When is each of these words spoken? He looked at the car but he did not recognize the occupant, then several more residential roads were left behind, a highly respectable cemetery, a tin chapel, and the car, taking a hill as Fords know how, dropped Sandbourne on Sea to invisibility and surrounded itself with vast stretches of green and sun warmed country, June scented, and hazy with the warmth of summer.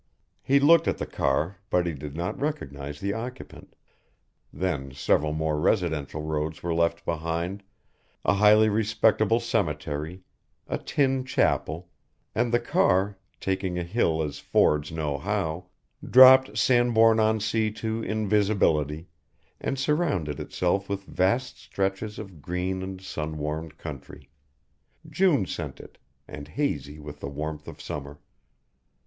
He 0.41 0.59
looked 0.59 0.87
at 0.87 0.97
the 0.97 1.05
car 1.05 1.57
but 1.69 1.85
he 1.85 1.93
did 1.93 2.15
not 2.17 2.39
recognize 2.41 2.99
the 2.99 3.13
occupant, 3.13 3.75
then 4.51 4.91
several 4.93 5.31
more 5.31 5.59
residential 5.59 6.23
roads 6.23 6.63
were 6.63 6.73
left 6.73 7.05
behind, 7.05 7.61
a 8.25 8.33
highly 8.33 8.67
respectable 8.67 9.39
cemetery, 9.39 10.23
a 10.67 10.79
tin 10.79 11.23
chapel, 11.23 11.87
and 12.33 12.51
the 12.51 12.59
car, 12.59 13.19
taking 13.39 13.77
a 13.77 13.83
hill 13.83 14.23
as 14.23 14.39
Fords 14.39 14.91
know 14.91 15.19
how, 15.19 15.67
dropped 16.03 16.57
Sandbourne 16.57 17.19
on 17.19 17.39
Sea 17.39 17.69
to 17.73 18.01
invisibility 18.01 19.07
and 19.59 19.77
surrounded 19.77 20.39
itself 20.39 20.89
with 20.89 21.03
vast 21.03 21.59
stretches 21.59 22.17
of 22.17 22.41
green 22.41 22.81
and 22.81 22.99
sun 22.99 23.37
warmed 23.37 23.77
country, 23.77 24.31
June 25.07 25.45
scented, 25.45 25.99
and 26.27 26.47
hazy 26.47 26.97
with 26.99 27.19
the 27.19 27.29
warmth 27.29 27.67
of 27.67 27.79
summer. 27.79 28.17